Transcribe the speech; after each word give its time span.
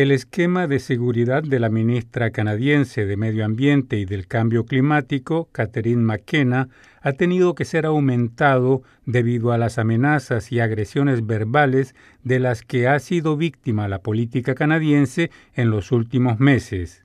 El 0.00 0.12
esquema 0.12 0.66
de 0.66 0.78
seguridad 0.78 1.42
de 1.42 1.60
la 1.60 1.68
ministra 1.68 2.30
canadiense 2.30 3.04
de 3.04 3.18
Medio 3.18 3.44
Ambiente 3.44 3.98
y 3.98 4.06
del 4.06 4.26
Cambio 4.26 4.64
Climático, 4.64 5.50
Catherine 5.52 6.00
McKenna, 6.00 6.70
ha 7.02 7.12
tenido 7.12 7.54
que 7.54 7.66
ser 7.66 7.84
aumentado 7.84 8.80
debido 9.04 9.52
a 9.52 9.58
las 9.58 9.76
amenazas 9.76 10.52
y 10.52 10.60
agresiones 10.60 11.26
verbales 11.26 11.94
de 12.24 12.40
las 12.40 12.62
que 12.62 12.88
ha 12.88 12.98
sido 12.98 13.36
víctima 13.36 13.88
la 13.88 13.98
política 13.98 14.54
canadiense 14.54 15.30
en 15.52 15.68
los 15.68 15.92
últimos 15.92 16.40
meses. 16.40 17.04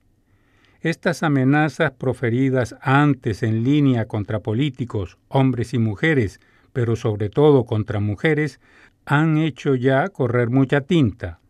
Estas 0.80 1.22
amenazas 1.22 1.92
proferidas 1.92 2.78
antes 2.80 3.44
en 3.44 3.66
línea 3.66 4.06
contra 4.06 4.40
políticos, 4.40 5.18
hombres 5.28 5.74
y 5.74 5.80
mujeres, 5.80 6.40
pero 6.72 6.96
sobre 6.96 7.28
todo 7.28 7.66
contra 7.66 8.00
mujeres, 8.00 8.62
han 9.06 9.38
hecho 9.38 9.76
ya 9.76 10.08
correr 10.08 10.50
mucha 10.50 10.80
tinta 10.80 11.42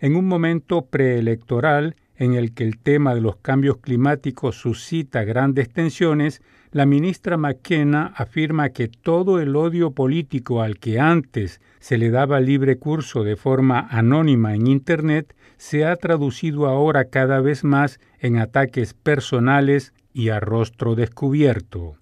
en 0.00 0.16
un 0.16 0.26
momento 0.26 0.86
preelectoral 0.86 1.94
en 2.16 2.34
el 2.34 2.52
que 2.52 2.64
el 2.64 2.78
tema 2.78 3.14
de 3.14 3.20
los 3.20 3.36
cambios 3.36 3.78
climáticos 3.78 4.56
suscita 4.56 5.24
grandes 5.24 5.70
tensiones, 5.70 6.42
la 6.70 6.86
ministra 6.86 7.36
McKenna 7.36 8.12
afirma 8.14 8.70
que 8.70 8.88
todo 8.88 9.40
el 9.40 9.56
odio 9.56 9.92
político 9.92 10.62
al 10.62 10.78
que 10.78 11.00
antes 11.00 11.60
se 11.80 11.98
le 11.98 12.10
daba 12.10 12.40
libre 12.40 12.78
curso 12.78 13.24
de 13.24 13.36
forma 13.36 13.88
anónima 13.90 14.54
en 14.54 14.66
Internet 14.66 15.34
se 15.56 15.84
ha 15.84 15.96
traducido 15.96 16.66
ahora 16.66 17.06
cada 17.06 17.40
vez 17.40 17.64
más 17.64 18.00
en 18.18 18.38
ataques 18.38 18.94
personales 18.94 19.92
y 20.12 20.28
a 20.28 20.40
rostro 20.40 20.94
descubierto. 20.94 21.96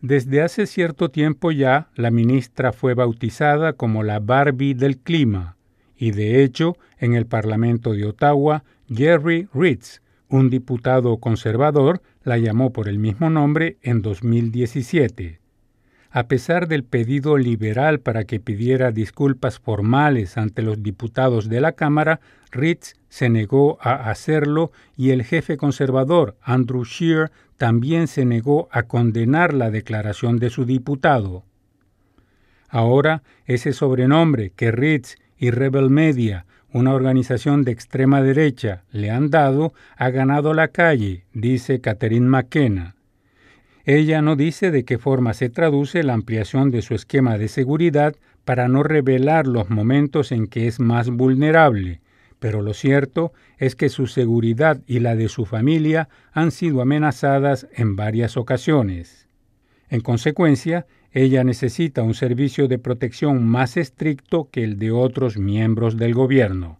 Desde 0.00 0.42
hace 0.42 0.66
cierto 0.66 1.10
tiempo 1.10 1.50
ya, 1.50 1.88
la 1.94 2.10
ministra 2.10 2.72
fue 2.72 2.94
bautizada 2.94 3.72
como 3.72 4.04
la 4.04 4.20
Barbie 4.20 4.74
del 4.74 4.98
clima, 4.98 5.56
y 5.98 6.12
de 6.12 6.42
hecho 6.42 6.76
en 6.98 7.14
el 7.14 7.26
Parlamento 7.26 7.92
de 7.92 8.06
Ottawa, 8.06 8.64
Jerry 8.88 9.48
Ritz, 9.52 10.00
un 10.28 10.48
diputado 10.48 11.18
conservador, 11.18 12.00
la 12.22 12.38
llamó 12.38 12.72
por 12.72 12.88
el 12.88 12.98
mismo 12.98 13.28
nombre 13.30 13.76
en 13.82 14.02
2017. 14.02 15.40
A 16.10 16.26
pesar 16.26 16.68
del 16.68 16.84
pedido 16.84 17.36
liberal 17.36 18.00
para 18.00 18.24
que 18.24 18.40
pidiera 18.40 18.92
disculpas 18.92 19.58
formales 19.58 20.38
ante 20.38 20.62
los 20.62 20.82
diputados 20.82 21.48
de 21.48 21.60
la 21.60 21.72
Cámara, 21.72 22.20
Ritz 22.50 22.94
se 23.08 23.28
negó 23.28 23.78
a 23.80 24.10
hacerlo 24.10 24.72
y 24.96 25.10
el 25.10 25.22
jefe 25.22 25.58
conservador, 25.58 26.36
Andrew 26.42 26.84
Scheer, 26.84 27.30
también 27.58 28.06
se 28.06 28.24
negó 28.24 28.68
a 28.70 28.84
condenar 28.84 29.52
la 29.52 29.70
declaración 29.70 30.38
de 30.38 30.48
su 30.48 30.64
diputado. 30.64 31.44
Ahora, 32.70 33.22
ese 33.46 33.72
sobrenombre 33.72 34.52
que 34.54 34.70
Ritz 34.70 35.16
y 35.38 35.50
Rebel 35.50 35.90
Media, 35.90 36.46
una 36.72 36.92
organización 36.92 37.62
de 37.62 37.72
extrema 37.72 38.22
derecha, 38.22 38.84
le 38.90 39.10
han 39.10 39.30
dado, 39.30 39.72
ha 39.96 40.10
ganado 40.10 40.52
la 40.52 40.68
calle, 40.68 41.24
dice 41.32 41.80
Catherine 41.80 42.26
McKenna. 42.26 42.94
Ella 43.84 44.20
no 44.20 44.36
dice 44.36 44.70
de 44.70 44.84
qué 44.84 44.98
forma 44.98 45.32
se 45.32 45.48
traduce 45.48 46.02
la 46.02 46.12
ampliación 46.12 46.70
de 46.70 46.82
su 46.82 46.94
esquema 46.94 47.38
de 47.38 47.48
seguridad 47.48 48.16
para 48.44 48.68
no 48.68 48.82
revelar 48.82 49.46
los 49.46 49.70
momentos 49.70 50.30
en 50.30 50.46
que 50.46 50.66
es 50.66 50.78
más 50.78 51.08
vulnerable, 51.08 52.02
pero 52.38 52.60
lo 52.60 52.74
cierto 52.74 53.32
es 53.56 53.74
que 53.74 53.88
su 53.88 54.06
seguridad 54.06 54.80
y 54.86 55.00
la 55.00 55.16
de 55.16 55.28
su 55.28 55.46
familia 55.46 56.08
han 56.32 56.50
sido 56.50 56.82
amenazadas 56.82 57.66
en 57.72 57.96
varias 57.96 58.36
ocasiones. 58.36 59.26
En 59.88 60.00
consecuencia, 60.00 60.86
ella 61.12 61.42
necesita 61.44 62.02
un 62.02 62.14
servicio 62.14 62.68
de 62.68 62.78
protección 62.78 63.46
más 63.46 63.76
estricto 63.76 64.48
que 64.50 64.64
el 64.64 64.78
de 64.78 64.90
otros 64.90 65.38
miembros 65.38 65.96
del 65.96 66.14
gobierno. 66.14 66.78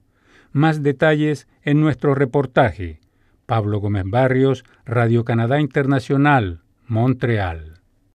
Más 0.53 0.83
detalles 0.83 1.49
en 1.63 1.81
nuestro 1.81 2.15
reportaje. 2.15 3.01
Pablo 3.47 3.81
Gómez 3.81 4.05
Barrios, 4.07 4.65
Radio 4.85 5.25
Canadá 5.25 5.61
Internacional, 5.61 6.61
Montreal. 6.87 7.78